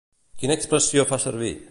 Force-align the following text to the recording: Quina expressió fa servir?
Quina 0.43 0.55
expressió 0.59 1.05
fa 1.11 1.19
servir? 1.27 1.53